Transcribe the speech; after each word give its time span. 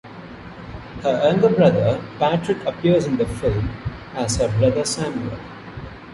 Her 1.03 1.21
younger 1.29 1.49
brother 1.49 2.03
Patrick 2.17 2.65
appears 2.65 3.05
in 3.05 3.17
the 3.17 3.27
film 3.27 3.69
as 4.15 4.37
her 4.37 4.47
brother 4.57 4.83
Samuel. 4.83 5.37